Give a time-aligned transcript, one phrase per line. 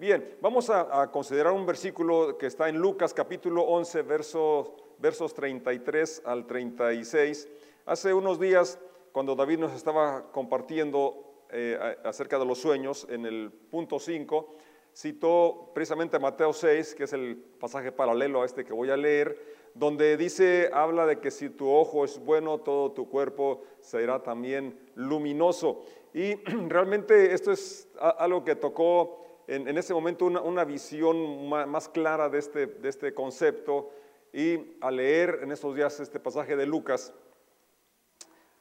[0.00, 6.22] Bien, vamos a, considerar un versículo que está en Lucas capítulo 11, versos, versos 33
[6.24, 7.46] al 36.
[7.84, 8.78] Hace unos días,
[9.12, 14.48] cuando David nos estaba compartiendo eh, acerca de los sueños, en el punto 5,
[14.96, 19.38] citó precisamente Mateo 6, que es el pasaje paralelo a este que voy a leer,
[19.74, 24.80] donde dice, habla de que si tu ojo es bueno, todo tu cuerpo será también
[24.94, 25.82] luminoso.
[26.14, 26.36] Y
[26.68, 29.20] realmente esto es algo que tocó
[29.50, 33.90] en, ese momento una, visión más, clara de este, de este concepto
[34.32, 37.12] y al leer en estos días este pasaje de Lucas,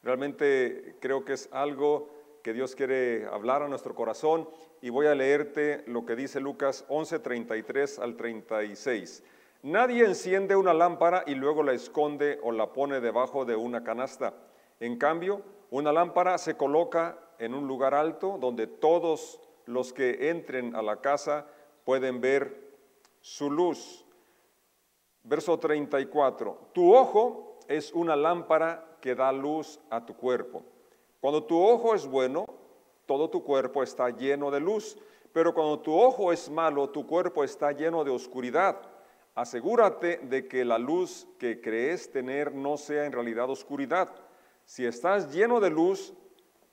[0.02, 2.10] realmente creo que es algo
[2.42, 4.50] que Dios quiere hablar a nuestro corazón
[4.82, 9.24] y voy a leerte lo que dice Lucas 11, 33 al 36.
[9.62, 14.34] Nadie enciende una lámpara y luego la esconde o la pone debajo de una canasta.
[14.80, 20.76] En cambio, una lámpara se coloca en un lugar alto donde todos los que entren
[20.76, 21.46] a la casa
[21.86, 22.70] pueden ver
[23.22, 24.04] su luz.
[25.24, 30.64] Verso 34, tu ojo es una lámpara que da luz a tu cuerpo.
[31.22, 32.46] Cuando tu ojo es bueno,
[33.06, 34.98] todo tu cuerpo está lleno de luz,
[35.32, 38.82] pero cuando tu ojo es malo, tu cuerpo está lleno de oscuridad.
[39.36, 44.10] Asegúrate de que la luz que crees tener no sea en realidad oscuridad.
[44.66, 46.14] Si estás lleno de luz,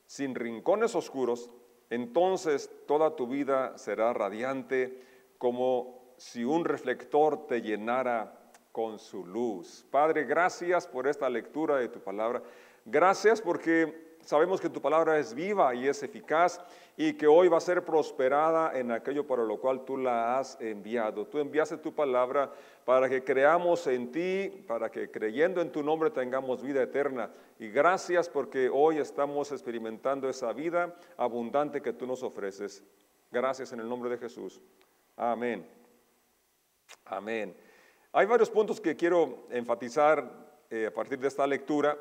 [0.07, 1.49] sin rincones oscuros,
[1.89, 5.01] entonces toda tu vida será radiante
[5.37, 9.85] como si un reflector te llenara con su luz.
[9.89, 12.43] Padre, gracias por esta lectura de tu palabra.
[12.85, 16.59] Gracias porque Sabemos que tu palabra es viva y es eficaz
[16.97, 20.59] y que hoy va a ser prosperada en aquello para lo cual tú la has
[20.59, 21.25] enviado.
[21.27, 22.51] Tú enviaste tu palabra
[22.83, 27.31] para que creamos en ti, para que creyendo en tu nombre tengamos vida eterna.
[27.57, 32.83] Y gracias porque hoy estamos experimentando esa vida abundante que tú nos ofreces.
[33.31, 34.59] Gracias en el nombre de Jesús.
[35.15, 35.65] Amén.
[37.05, 37.55] Amén.
[38.11, 40.29] Hay varios puntos que quiero enfatizar
[40.69, 41.97] eh, a partir de esta lectura.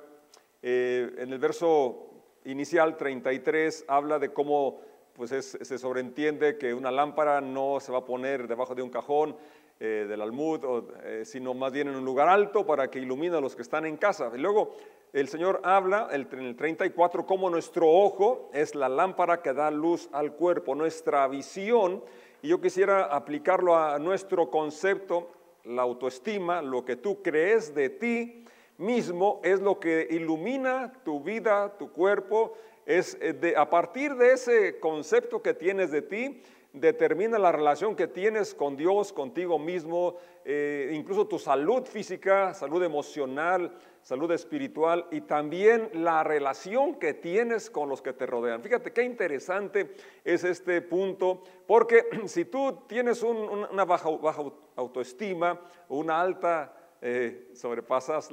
[0.60, 2.15] Eh, en el verso
[2.46, 4.80] inicial 33 habla de cómo
[5.14, 9.36] pues se sobreentiende que una lámpara no se va a poner debajo de un cajón
[9.78, 10.60] eh, del almud,
[11.04, 13.84] eh, sino más bien en un lugar alto para que ilumine a los que están
[13.84, 14.30] en casa.
[14.34, 14.74] Y luego
[15.12, 20.08] el Señor habla en el 34 cómo nuestro ojo es la lámpara que da luz
[20.12, 22.02] al cuerpo, nuestra visión.
[22.40, 25.30] Y yo quisiera aplicarlo a nuestro concepto,
[25.64, 28.45] la autoestima, lo que tú crees de ti
[28.78, 32.54] mismo es lo que ilumina tu vida, tu cuerpo.
[32.84, 36.42] Es eh, de, a partir de ese concepto que tienes de ti,
[36.72, 42.82] determina la relación que tienes con Dios, contigo mismo, eh, incluso tu salud física, salud
[42.82, 43.72] emocional,
[44.02, 48.62] salud espiritual y también la relación que tienes con los que te rodean.
[48.62, 54.44] Fíjate qué interesante es este punto, porque si tú tienes una baja, baja
[54.76, 58.30] autoestima, una alta eh, sobrepasas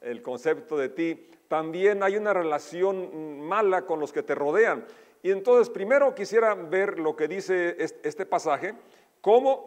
[0.00, 4.84] el concepto de ti, también hay una relación mala con los que te rodean.
[5.22, 8.74] Y entonces, primero quisiera ver lo que dice este pasaje,
[9.20, 9.64] como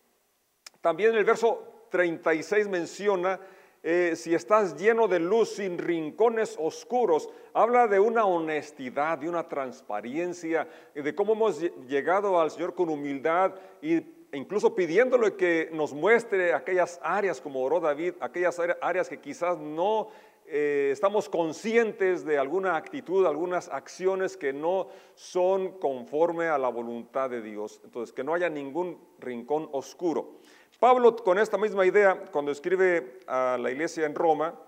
[0.80, 3.38] también el verso 36 menciona,
[3.82, 9.48] eh, si estás lleno de luz sin rincones oscuros, habla de una honestidad, de una
[9.48, 14.00] transparencia, de cómo hemos llegado al Señor con humildad y
[14.32, 20.08] incluso pidiéndole que nos muestre aquellas áreas, como oró David, aquellas áreas que quizás no
[20.46, 27.28] eh, estamos conscientes de alguna actitud, algunas acciones que no son conforme a la voluntad
[27.28, 27.80] de Dios.
[27.84, 30.38] Entonces, que no haya ningún rincón oscuro.
[30.78, 34.58] Pablo, con esta misma idea, cuando escribe a la iglesia en Roma,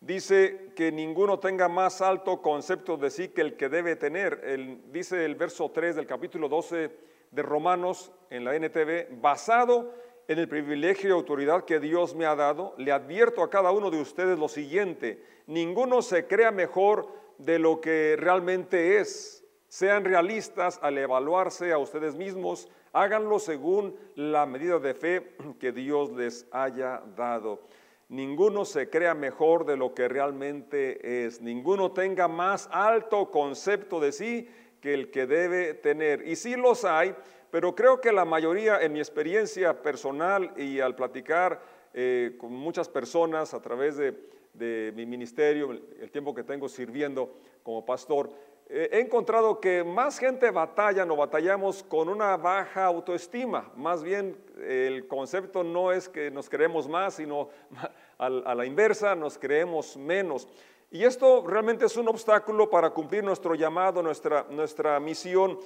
[0.00, 4.82] dice que ninguno tenga más alto concepto de sí que el que debe tener.
[4.92, 9.94] dice el verso 3 del capítulo 12 de Romanos en la NTV, basado
[10.26, 13.90] en el privilegio y autoridad que Dios me ha dado, le advierto a cada uno
[13.90, 17.06] de ustedes lo siguiente, ninguno se crea mejor
[17.38, 19.44] de lo que realmente es.
[19.68, 26.10] Sean realistas al evaluarse a ustedes mismos, háganlo según la medida de fe que Dios
[26.12, 27.60] les haya dado.
[28.08, 31.40] Ninguno se crea mejor de lo que realmente es.
[31.40, 34.48] Ninguno tenga más alto concepto de sí
[34.80, 36.26] que el que debe tener.
[36.26, 37.14] Y sí los hay,
[37.50, 41.60] pero creo que la mayoría, en mi experiencia personal y al platicar
[41.94, 47.84] eh, con muchas personas a través de, mi ministerio, el, tiempo que tengo sirviendo como
[47.84, 48.30] pastor,
[48.68, 53.70] eh, he encontrado que más gente batalla, no batallamos con una baja autoestima.
[53.76, 57.50] Más bien el concepto no es que nos creemos más, sino
[58.18, 60.48] a la inversa, nos creemos menos.
[60.96, 65.58] Y esto realmente es un obstáculo para cumplir nuestro llamado, nuestra, nuestra misión.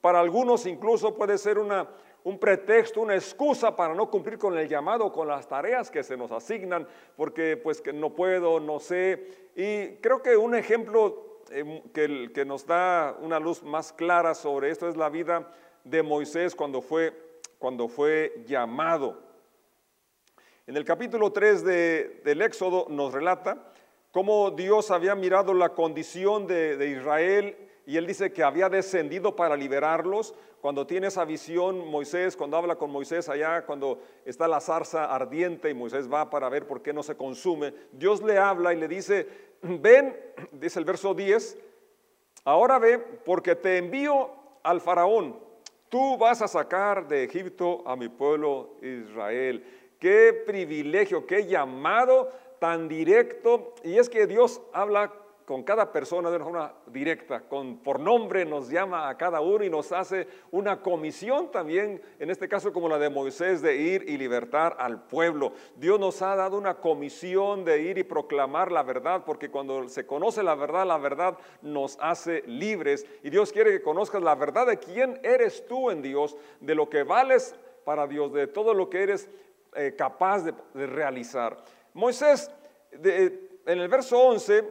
[0.00, 1.86] para algunos incluso puede ser una,
[2.24, 6.16] un pretexto, una excusa para no cumplir con el llamado, con las tareas que se
[6.16, 6.88] nos asignan,
[7.18, 9.50] porque pues que no puedo, no sé.
[9.54, 14.70] Y creo que un ejemplo eh, que, que nos da una luz más clara sobre
[14.70, 15.52] esto es la vida
[15.84, 17.12] de Moisés cuando fue,
[17.58, 19.20] cuando fue llamado.
[20.66, 21.62] En el capítulo 3
[22.24, 23.72] del Éxodo nos relata
[24.10, 29.34] cómo Dios había mirado la condición de, de Israel y él dice que había descendido
[29.34, 30.34] para liberarlos.
[30.60, 35.70] Cuando tiene esa visión, Moisés, cuando habla con Moisés allá, cuando está la zarza ardiente
[35.70, 38.88] y Moisés va para ver por qué no se consume, Dios le habla y le
[38.88, 39.26] dice,
[39.62, 40.14] ven,
[40.52, 41.56] dice el verso 10,
[42.44, 44.32] ahora ve, porque te envío
[44.62, 45.38] al faraón,
[45.88, 49.64] tú vas a sacar de Egipto a mi pueblo Israel.
[49.98, 53.74] Qué privilegio, qué llamado tan directo.
[53.82, 55.12] Y es que Dios habla
[55.48, 59.64] con cada persona de una forma directa, con, por nombre nos llama a cada uno
[59.64, 64.04] y nos hace una comisión también, en este caso como la de Moisés, de ir
[64.10, 65.54] y libertar al pueblo.
[65.76, 70.04] Dios nos ha dado una comisión de ir y proclamar la verdad, porque cuando se
[70.04, 73.06] conoce la verdad, la verdad nos hace libres.
[73.22, 76.90] Y Dios quiere que conozcas la verdad de quién eres tú en Dios, de lo
[76.90, 77.54] que vales
[77.86, 79.30] para Dios, de todo lo que eres
[79.74, 81.56] eh, capaz de, realizar.
[81.98, 82.48] Moisés,
[82.92, 84.64] en el verso 11,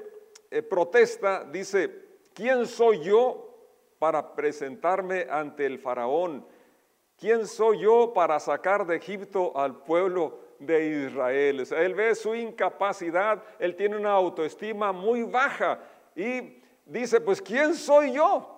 [0.50, 3.54] eh, protesta, dice, ¿quién soy yo
[4.00, 6.48] para presentarme ante el faraón?
[7.18, 11.68] ¿Quién soy yo para sacar de Egipto al pueblo de Israel?
[11.70, 15.82] él ve su incapacidad, él tiene una autoestima muy baja
[16.16, 18.57] y dice, pues ¿quién soy yo?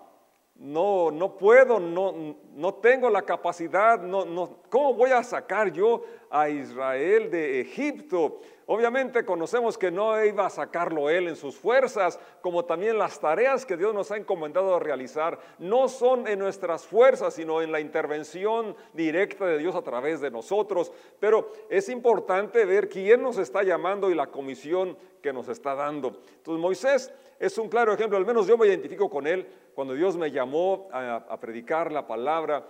[0.60, 6.04] No, no puedo, no, no tengo la capacidad, no, no, ¿cómo voy a sacar yo
[6.30, 8.42] a Israel de Egipto?
[8.66, 13.66] Obviamente conocemos que no iba a sacarlo él en sus fuerzas, como también las tareas
[13.66, 17.80] que Dios nos ha encomendado a realizar no son en nuestras fuerzas, sino en la
[17.80, 20.92] intervención directa de Dios a través de nosotros.
[21.20, 26.20] Pero es importante ver quién nos está llamando y la comisión que nos está dando.
[26.38, 29.48] Entonces Moisés es un claro ejemplo, al menos yo me identifico con él
[29.80, 32.68] cuando Dios me llamó a, predicar la palabra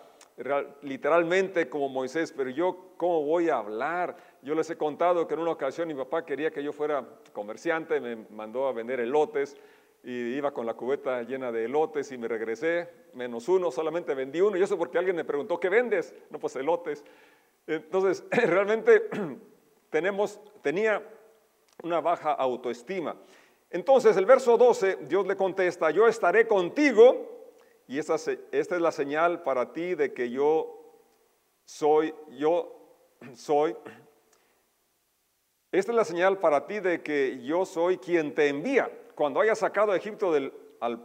[0.83, 4.15] literalmente como Moisés, pero yo cómo voy a hablar.
[4.43, 7.03] Yo les he contado que en una ocasión mi papá quería que yo fuera
[7.33, 9.57] comerciante, me mandó a vender elotes
[10.03, 14.39] y iba con la cubeta llena de elotes y me regresé, menos uno, solamente vendí
[14.39, 16.13] uno y eso porque alguien me preguntó, ¿qué vendes?
[16.29, 17.03] No, pues elotes.
[17.65, 19.09] Entonces, realmente
[19.89, 21.01] tenemos, tenía
[21.81, 23.15] una baja autoestima.
[23.69, 27.39] Entonces, el verso 12, Dios le contesta, yo estaré contigo
[27.87, 28.15] y esta,
[28.51, 31.01] es la señal para ti de que yo
[31.65, 32.75] soy, yo
[33.33, 33.75] soy.
[35.71, 38.91] Esta es la señal para ti de que yo soy quien te envía.
[39.15, 41.03] Cuando hayas sacado de Egipto, del, al,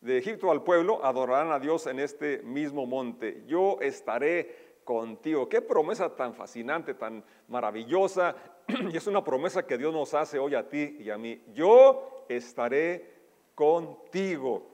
[0.00, 3.42] de Egipto al pueblo, adorarán a Dios en este mismo monte.
[3.46, 5.48] Yo estaré contigo.
[5.48, 8.34] Qué promesa tan fascinante, tan maravillosa.
[8.92, 11.42] Y es una promesa que Dios nos hace hoy a ti y a mí.
[11.54, 13.14] Yo estaré
[13.54, 14.66] contigo.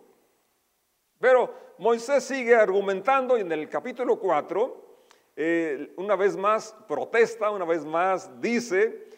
[1.19, 4.83] Pero Moisés sigue argumentando y en el capítulo 4,
[5.37, 9.09] eh, una vez más protesta, una vez más dice,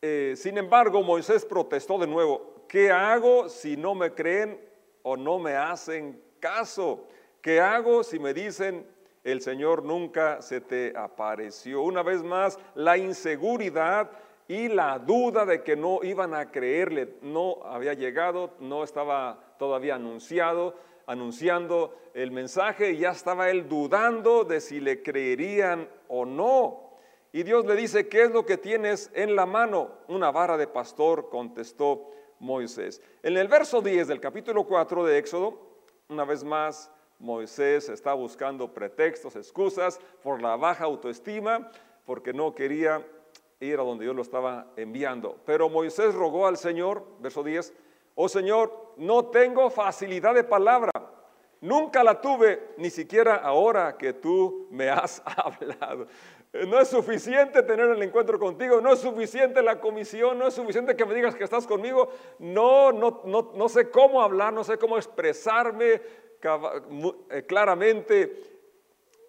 [0.00, 4.60] eh, sin embargo Moisés protestó de nuevo, ¿qué hago si no me creen
[5.02, 7.08] o no me hacen caso?
[7.42, 8.86] ¿Qué hago si me dicen,
[9.24, 11.82] el Señor nunca se te apareció?
[11.82, 14.10] Una vez más, la inseguridad
[14.48, 19.94] y la duda de que no iban a creerle, no había llegado, no estaba todavía
[19.94, 20.74] anunciado,
[21.06, 26.90] anunciando el mensaje y ya estaba él dudando de si le creerían o no.
[27.32, 29.92] Y Dios le dice, ¿qué es lo que tienes en la mano?
[30.08, 32.10] Una vara de pastor, contestó
[32.40, 33.00] Moisés.
[33.22, 35.60] En el verso 10 del capítulo 4 de Éxodo,
[36.08, 41.70] una vez más, Moisés está buscando pretextos, excusas por la baja autoestima,
[42.06, 43.06] porque no quería
[43.60, 45.36] ir a donde Dios lo estaba enviando.
[45.44, 47.74] Pero Moisés rogó al Señor, verso 10,
[48.14, 50.90] oh Señor, no tengo facilidad de palabra,
[51.60, 56.06] nunca la tuve, ni siquiera ahora que tú me has hablado.
[56.52, 60.96] No es suficiente tener el encuentro contigo, no es suficiente la comisión, no es suficiente
[60.96, 62.08] que me digas que estás conmigo.
[62.40, 66.00] No, no, no, no sé cómo hablar, no sé cómo expresarme
[67.46, 68.42] claramente.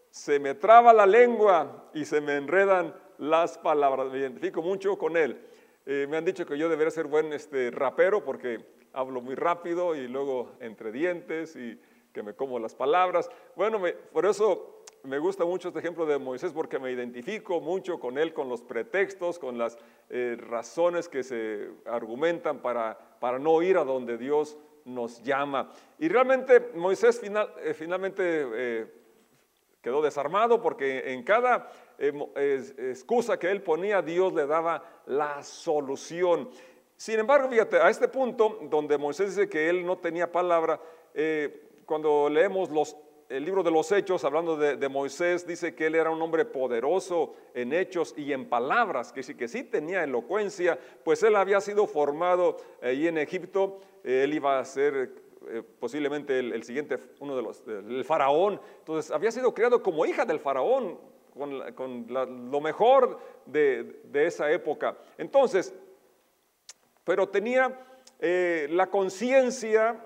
[0.10, 4.12] Se me traba la lengua y se me enredan las palabras.
[4.12, 5.40] Me identifico mucho con él.
[5.86, 9.96] Eh, me han dicho que yo debería ser buen este, rapero porque hablo muy rápido
[9.96, 11.80] y luego entre dientes y
[12.12, 13.30] que me como las palabras.
[13.56, 18.18] Bueno, por eso me gusta mucho este ejemplo de Moisés porque me identifico mucho con
[18.18, 19.78] él, con los pretextos, con las
[20.10, 25.72] eh, razones que se argumentan para, para no ir a donde Dios nos llama.
[26.00, 28.94] Y realmente Moisés final, eh, finalmente eh,
[29.82, 36.50] quedó desarmado porque en cada eh, excusa que él ponía, Dios le daba la solución.
[36.96, 40.80] Sin embargo, fíjate, a este punto donde Moisés dice que él no tenía palabra,
[41.86, 42.96] cuando leemos los
[43.32, 47.34] el libro de los Hechos, hablando de, Moisés, dice que él era un hombre poderoso
[47.54, 51.88] en hechos y en palabras, que sí, que sí tenía elocuencia, pues él había sido
[51.88, 55.14] formado ahí en Egipto, él iba a ser
[55.48, 60.26] eh, posiblemente el, siguiente, uno de los, el faraón, entonces había sido criado como hija
[60.26, 61.00] del faraón,
[61.34, 62.08] con,
[62.52, 64.98] lo mejor de, esa época.
[65.18, 65.74] Entonces,
[67.06, 67.80] pero tenía
[68.20, 70.06] eh, la conciencia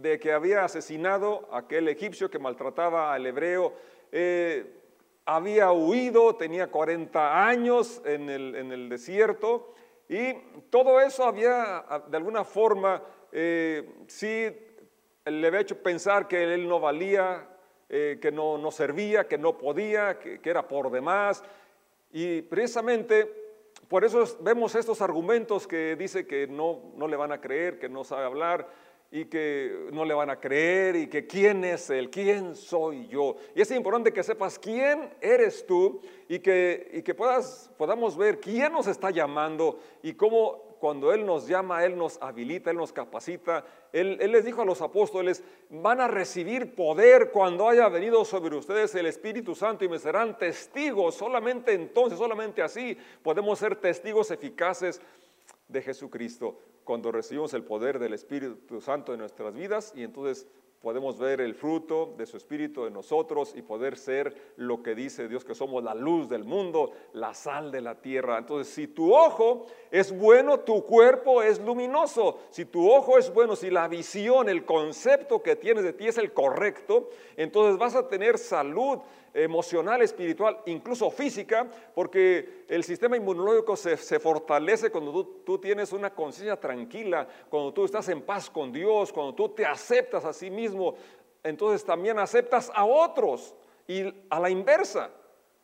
[0.00, 3.74] de que había asesinado a aquel egipcio que maltrataba al hebreo.
[4.12, 4.72] Eh,
[5.24, 9.74] había huido, tenía 40 años en el, desierto
[10.08, 10.34] y
[10.70, 14.48] todo eso había de alguna forma, eh, sí,
[15.24, 17.48] le había hecho pensar que él no valía,
[17.88, 21.42] eh, que no, no, servía, que no podía, que, que era por demás.
[22.12, 23.46] Y precisamente
[23.88, 27.88] por eso vemos estos argumentos que dice que no, no le van a creer, que
[27.88, 28.68] no sabe hablar
[29.10, 33.36] y que no le van a creer y que quién es Él, quién soy yo.
[33.54, 38.40] Y es importante que sepas quién eres tú y que, y que puedas, podamos ver
[38.40, 42.92] quién nos está llamando y cómo cuando Él nos llama, Él nos habilita, Él nos
[42.92, 43.64] capacita.
[43.92, 48.56] Él, Él les dijo a los apóstoles, van a recibir poder cuando haya venido sobre
[48.56, 51.14] ustedes el Espíritu Santo y me serán testigos.
[51.14, 55.00] Solamente entonces, solamente así podemos ser testigos eficaces
[55.68, 60.46] de Jesucristo cuando recibimos el poder del Espíritu Santo en nuestras vidas y entonces
[60.80, 65.26] podemos ver el fruto de su Espíritu en nosotros y poder ser lo que dice
[65.26, 68.38] Dios, que somos la luz del mundo, la sal de la tierra.
[68.38, 72.38] Entonces, si tu ojo es bueno, tu cuerpo es luminoso.
[72.50, 76.18] Si tu ojo es bueno, si la visión, el concepto que tienes de ti es
[76.18, 79.00] el correcto, entonces vas a tener salud
[79.36, 86.14] emocional, espiritual, incluso física, porque el sistema inmunológico se, fortalece cuando tú, tú tienes una
[86.14, 90.50] conciencia tranquila, cuando tú estás en paz con Dios, cuando tú te aceptas a sí
[90.50, 90.94] mismo,
[91.42, 93.54] entonces también aceptas a otros
[93.86, 95.10] y a la inversa.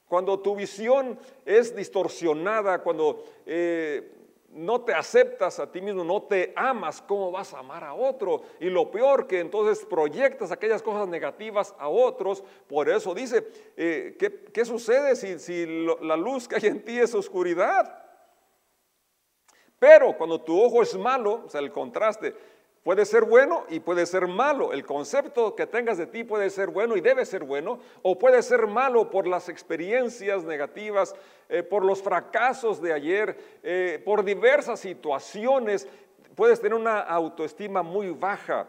[0.06, 4.21] Cuando tu visión es distorsionada, cuando eh,
[4.52, 8.42] no te aceptas a ti mismo, no te amas, ¿cómo vas a amar a otro?
[8.60, 12.44] Y lo peor que entonces proyectas aquellas cosas negativas a otros.
[12.68, 14.16] Por eso dice, eh,
[14.52, 15.66] ¿qué, sucede si, si
[16.02, 17.98] la luz que hay en ti es oscuridad?
[19.78, 22.34] Pero cuando tu ojo es malo, o sea, el contraste,
[22.82, 24.72] Puede ser bueno y puede ser malo.
[24.72, 28.42] El concepto que tengas de ti puede ser bueno y debe ser bueno, o puede
[28.42, 31.14] ser malo por las experiencias negativas,
[31.48, 35.86] eh, por los fracasos de ayer, eh, por diversas situaciones.
[36.34, 38.68] Puedes tener una autoestima muy baja.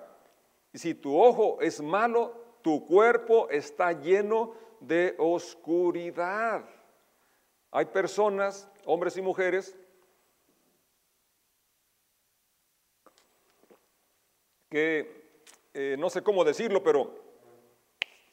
[0.72, 6.63] Y si tu ojo es malo, tu cuerpo está lleno de oscuridad.
[7.72, 9.75] Hay personas, hombres y mujeres,
[14.73, 15.37] que
[15.75, 17.13] eh, no sé cómo decirlo, pero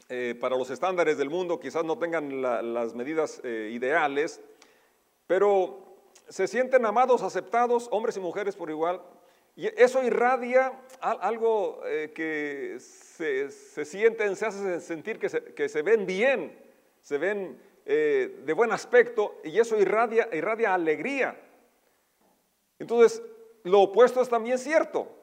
[0.09, 4.41] eh, para los estándares del mundo quizás no tengan las medidas eh, ideales,
[5.27, 5.99] pero
[6.31, 9.03] se sienten amados, aceptados, hombres y mujeres por igual,
[9.55, 11.83] y eso irradia algo
[12.15, 16.59] que se, sienten, se hace sentir que se, ven bien,
[17.03, 21.39] se ven de buen aspecto, y eso irradia alegría.
[22.79, 23.23] Entonces,
[23.65, 25.20] lo opuesto es también cierto.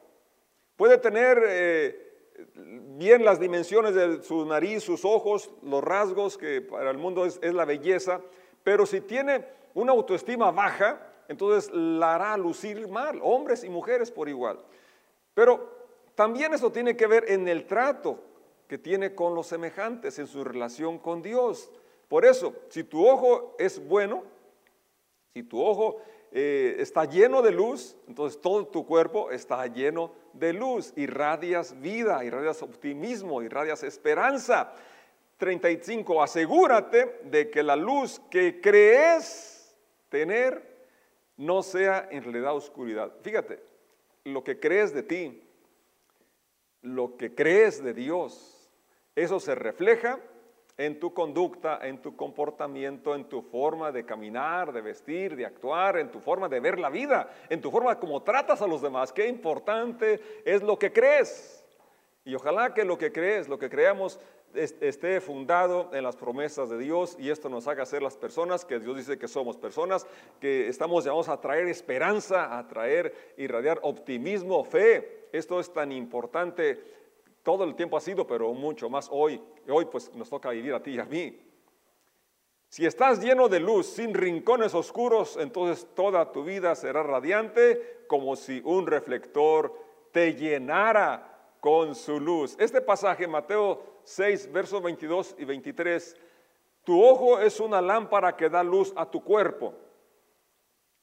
[0.78, 2.08] Puede tener eh,
[2.54, 7.40] bien las dimensiones de su nariz, sus ojos, los rasgos, que para el mundo es,
[7.42, 8.20] la belleza,
[8.62, 9.44] pero si tiene
[9.74, 14.60] una autoestima baja, entonces la hará lucir mal, hombres y mujeres por igual.
[15.34, 15.68] Pero
[16.14, 18.20] también eso tiene que ver en el trato
[18.68, 21.72] que tiene con los semejantes, en su relación con Dios.
[22.06, 24.22] Por eso, si tu ojo es bueno,
[25.34, 30.52] si tu ojo eh, está lleno de luz, entonces todo tu cuerpo está lleno de
[30.52, 34.72] luz, irradias vida, irradias optimismo, irradias esperanza.
[35.38, 39.74] 35, asegúrate de que la luz que crees
[40.08, 40.78] tener
[41.36, 43.12] no sea en realidad oscuridad.
[43.22, 43.62] Fíjate,
[44.24, 45.42] lo que crees de ti,
[46.82, 48.70] lo que crees de Dios,
[49.14, 50.20] eso se refleja
[50.78, 55.98] en tu conducta, en tu comportamiento, en tu forma de caminar, de vestir, de actuar,
[55.98, 59.12] en tu forma de ver la vida, en tu forma como tratas a los demás.
[59.12, 61.66] Qué importante es lo que crees.
[62.24, 64.20] Y ojalá que lo que crees, lo que creamos,
[64.54, 68.78] esté fundado en las promesas de Dios y esto nos haga ser las personas que
[68.78, 70.06] Dios dice que somos, personas
[70.40, 75.28] que estamos llamados a traer esperanza, a traer, irradiar optimismo, fe.
[75.32, 76.80] Esto es tan importante,
[77.48, 79.42] todo el tiempo ha sido, pero mucho más hoy.
[79.70, 81.34] Hoy pues nos toca vivir a ti y a mí.
[82.68, 88.36] Si estás lleno de luz, sin rincones oscuros, entonces toda tu vida será radiante como
[88.36, 89.72] si un reflector
[90.12, 92.54] te llenara con su luz.
[92.60, 96.18] Este pasaje, Mateo 6, versos 22 y 23,
[96.84, 99.72] tu ojo es una lámpara que da luz a tu cuerpo.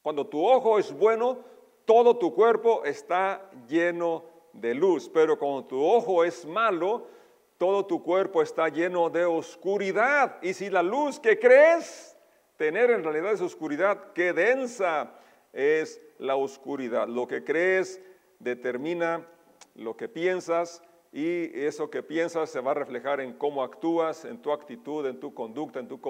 [0.04, 1.40] Cuando tu ojo es bueno,
[1.86, 7.08] todo tu cuerpo está lleno de luz, pero cuando tu ojo es malo,
[7.58, 10.38] todo tu cuerpo está lleno de oscuridad.
[10.42, 12.18] Y si la luz que crees
[12.58, 15.12] tener en realidad es oscuridad, qué densa
[15.54, 17.08] es la oscuridad.
[17.08, 18.02] Lo que crees
[18.40, 19.26] determina
[19.76, 20.82] lo que piensas
[21.16, 25.18] y eso que piensas se va a reflejar en cómo actúas, en tu actitud, en
[25.18, 26.02] tu conducta, en tu,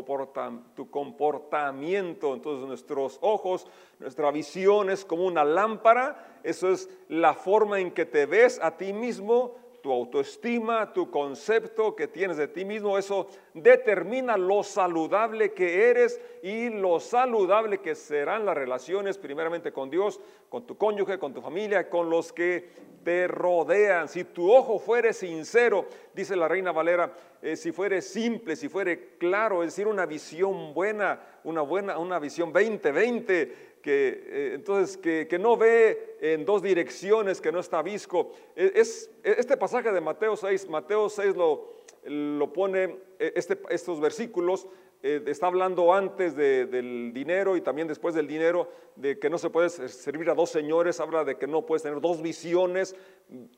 [0.90, 2.34] comportamiento.
[2.34, 3.68] Entonces nuestros ojos,
[4.00, 8.78] nuestra visión es como una lámpara, eso es la forma en que te ves a
[8.78, 9.56] ti mismo,
[9.86, 16.20] tu autoestima, tu concepto que tienes de ti mismo, eso determina lo saludable que eres
[16.42, 21.42] y lo saludable que serán las relaciones primeramente con Dios, con tu cónyuge, con tu
[21.42, 22.68] familia, con los que
[23.04, 24.08] te rodean.
[24.08, 27.14] Si tu ojo fuere sincero, dice la reina Valera,
[27.44, 32.18] eh, si fuere simple, si fuere claro, es decir, una visión buena, una buena, una
[32.18, 38.32] visión 2020, que eh, entonces que, no ve en dos direcciones, que no está visco.
[38.56, 41.76] E, es, este pasaje de Mateo 6, Mateo 6 lo,
[42.06, 44.68] lo pone, e, este, estos versículos,
[45.04, 49.52] eh, está hablando antes del dinero y también después del dinero, de que no se
[49.52, 52.96] puede servir a dos señores, habla de que no puedes tener dos visiones,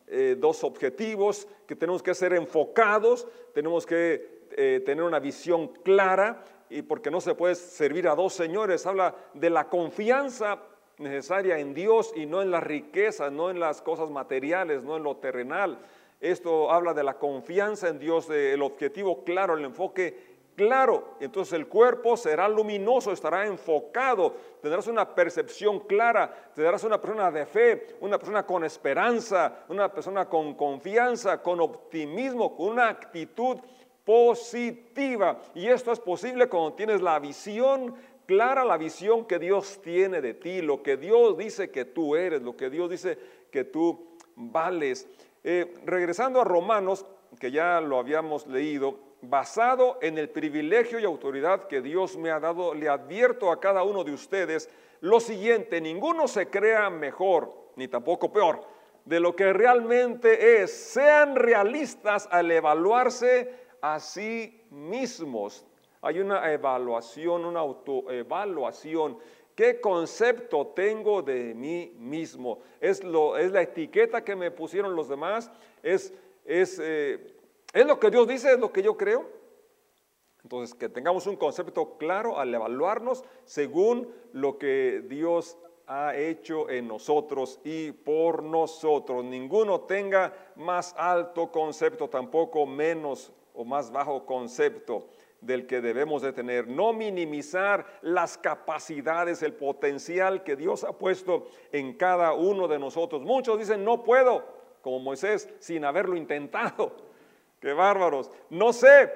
[0.07, 6.81] eh, dos objetivos, que tenemos que ser enfocados, tenemos que tener una visión clara y
[6.81, 8.85] porque no se puede servir a dos señores.
[8.85, 10.59] Habla de la confianza
[10.97, 15.03] necesaria en Dios y no en la riqueza, no en las cosas materiales, no en
[15.03, 15.79] lo terrenal.
[16.19, 21.15] Esto habla de la confianza en Dios, del objetivo claro, el enfoque claro.
[21.19, 27.45] Entonces el cuerpo será luminoso, estará enfocado, tendrás una percepción clara, tendrás una persona de
[27.45, 33.59] fe, una persona con esperanza, una persona con confianza, con optimismo, con una actitud
[34.07, 35.41] positiva.
[35.53, 37.93] Y esto es posible cuando tienes la visión
[38.25, 42.41] clara, la visión que Dios tiene de ti, lo que Dios dice que tú eres,
[42.41, 43.17] lo que Dios dice
[43.51, 45.09] que tú vales.
[45.43, 47.05] Eh, regresando a Romanos,
[47.37, 52.39] que ya lo habíamos leído, basado en el privilegio y autoridad que Dios me ha
[52.39, 54.69] dado, le advierto a cada uno de ustedes
[55.01, 58.61] lo siguiente, ninguno se crea mejor, ni tampoco peor,
[59.03, 60.71] de lo que realmente es.
[60.71, 65.65] Sean realistas al evaluarse a sí mismos.
[66.01, 69.17] Hay una evaluación, una autoevaluación.
[69.55, 72.59] ¿Qué concepto tengo de mí mismo?
[72.79, 75.51] ¿Es, lo, es la etiqueta que me pusieron los demás?
[75.81, 76.13] ¿Es,
[76.45, 77.35] es, eh,
[77.73, 78.53] ¿Es lo que Dios dice?
[78.53, 79.27] ¿Es lo que yo creo?
[80.43, 85.57] Entonces, que tengamos un concepto claro al evaluarnos según lo que Dios
[85.87, 89.23] ha hecho en nosotros y por nosotros.
[89.23, 95.07] Ninguno tenga más alto concepto, tampoco menos o más bajo concepto
[95.41, 101.47] del que debemos de tener, no minimizar las capacidades, el potencial que Dios ha puesto
[101.71, 103.21] en cada uno de nosotros.
[103.21, 104.43] Muchos dicen, no puedo,
[104.81, 106.91] como Moisés, sin haberlo intentado.
[107.61, 108.29] Qué bárbaros.
[108.49, 109.11] No sé,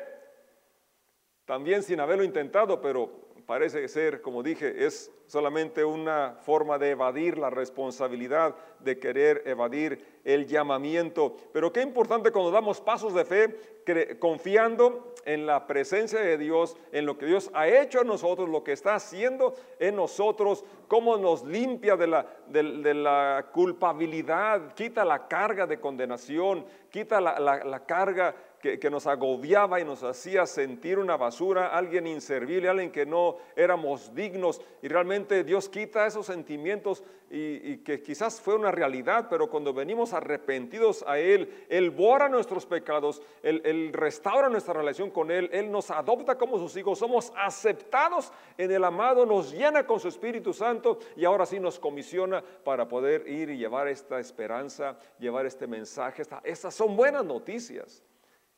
[1.46, 3.10] también sin haberlo intentado, pero
[3.46, 10.20] parece ser, como dije, es solamente una forma de evadir la responsabilidad, de querer evadir
[10.26, 11.38] el llamamiento.
[11.54, 17.06] Pero qué importante cuando damos pasos de fe, confiando en la presencia de Dios, en
[17.06, 21.46] lo que Dios ha hecho en nosotros, lo que está haciendo en nosotros, cómo nos
[21.46, 29.80] limpia de la, culpabilidad, quita la carga de condenación, quita la carga que, nos agobiaba
[29.80, 34.62] y nos hacía sentir una basura, alguien inservible, alguien que no éramos dignos.
[34.82, 40.14] Y realmente Dios quita esos sentimientos y, que quizás fue una realidad, pero cuando venimos
[40.14, 45.72] arrepentidos a Él, Él borra nuestros pecados, él, él restaura nuestra relación con Él, Él
[45.72, 50.54] nos adopta como sus hijos, somos aceptados en el amado, nos llena con su Espíritu
[50.54, 55.68] Santo y ahora sí nos comisiona para poder ir y llevar esta esperanza, llevar este
[55.68, 56.24] mensaje.
[56.44, 58.04] estas son buenas noticias.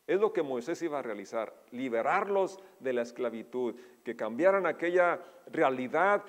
[0.06, 6.23] Es lo que Moisés iba a realizar, liberarlos de la esclavitud, que cambiaran aquella realidad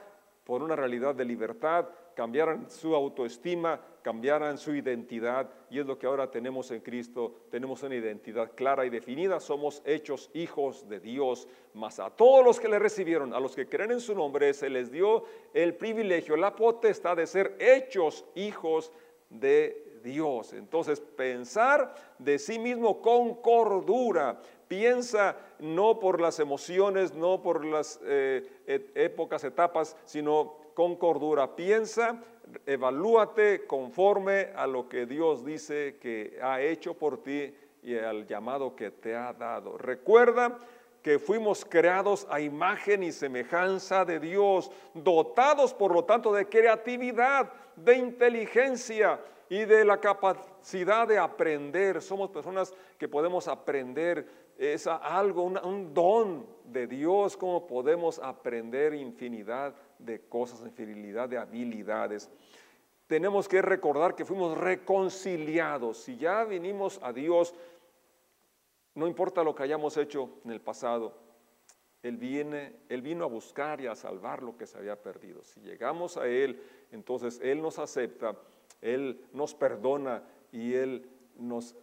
[0.45, 6.07] por una realidad de libertad, cambiaran su autoestima, cambiaran su identidad y es lo que
[6.07, 7.47] ahora tenemos en Cristo.
[7.51, 12.61] Tenemos una identidad clara y definida, somos hechos hijos de Dios, mas a todos los
[12.61, 16.37] que le recibieron, a los que creen en su nombre, se les dio el privilegio,
[16.37, 18.93] la potestad de ser hechos hijos
[19.31, 20.53] de Dios.
[20.53, 24.41] Entonces, pensar de sí mismo con cordura.
[24.69, 28.43] Piensa no por las emociones, no por las eh,
[28.95, 31.55] épocas, etapas, sino con cordura.
[31.55, 32.23] Piensa,
[32.67, 38.75] evalúate conforme a lo que Dios dice que ha hecho por ti y al llamado
[38.75, 39.77] que te ha dado.
[39.79, 40.59] Recuerda
[41.03, 47.53] que fuimos creados a imagen y semejanza de Dios, dotados por lo tanto de creatividad,
[47.77, 52.01] de inteligencia, y de la capacidad de aprender.
[52.03, 54.27] Somos personas que podemos aprender,
[54.59, 62.31] es algo, un don de Dios, como podemos aprender infinidad de cosas, infinidad de habilidades.
[63.07, 65.99] Tenemos que recordar que fuimos reconciliados.
[65.99, 67.55] Si ya vinimos a Dios,
[68.95, 71.15] no importa lo que hayamos hecho en el pasado,
[72.03, 75.43] él, viene, él vino a buscar y a salvar lo que se había perdido.
[75.43, 76.63] Si llegamos a Él,
[76.93, 78.37] entonces Él nos acepta
[78.85, 81.75] él nos perdona y Él nos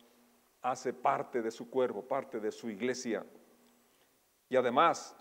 [0.62, 3.26] hace parte de su cuerpo, parte de su iglesia.
[4.50, 5.16] Y además,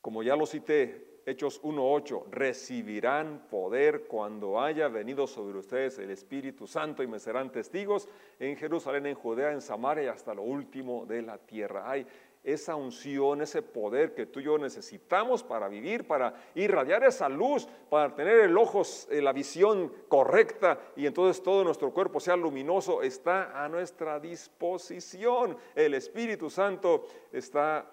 [0.00, 6.68] como ya lo cité, Hechos 1.8, recibirán poder cuando haya venido sobre ustedes el Espíritu
[6.68, 11.04] Santo y me serán testigos en Jerusalén, en Judea, en Samaria y hasta lo último
[11.04, 11.90] de la tierra.
[11.90, 12.06] Hay
[12.46, 17.68] esa unción, ese poder que tú y yo necesitamos para vivir, para irradiar esa luz,
[17.90, 23.02] para tener el ojo, eh, la visión correcta y entonces todo nuestro cuerpo sea luminoso,
[23.02, 25.56] está a nuestra disposición.
[25.74, 27.84] El Espíritu Santo está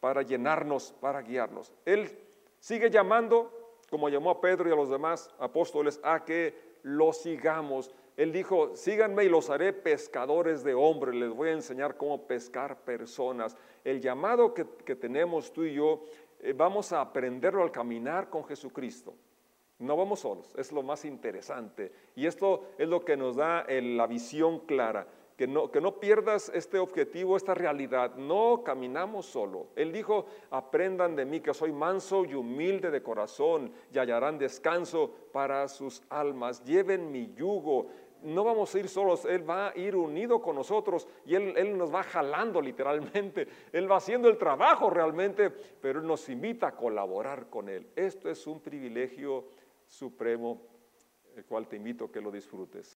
[0.00, 1.74] para llenarnos, para guiarnos.
[1.84, 2.10] Él
[2.60, 7.90] sigue llamando, como llamó a Pedro y a los demás apóstoles, a que lo sigamos.
[8.18, 12.80] Él dijo, síganme y los haré pescadores de hombres, les voy a enseñar cómo pescar
[12.80, 13.56] personas.
[13.84, 14.64] El llamado que,
[14.96, 16.02] tenemos tú y yo,
[16.40, 19.14] eh, vamos a aprenderlo al caminar con Jesucristo.
[19.78, 21.92] No vamos solos, es lo más interesante.
[22.16, 26.50] Y esto es lo que nos da la visión clara, que no, que no pierdas
[26.52, 28.16] este objetivo, esta realidad.
[28.16, 29.68] No caminamos solo.
[29.76, 35.12] Él dijo, aprendan de mí que soy manso y humilde de corazón y hallarán descanso
[35.30, 36.64] para sus almas.
[36.64, 37.86] Lleven mi yugo
[38.22, 41.92] no vamos a ir solos, Él va a ir unido con nosotros y él, nos
[41.92, 47.48] va jalando literalmente, Él va haciendo el trabajo realmente, pero Él nos invita a colaborar
[47.48, 47.86] con Él.
[47.96, 49.46] Esto es un privilegio
[49.86, 50.62] supremo,
[51.36, 52.86] el cual te invito a que lo disfrutes.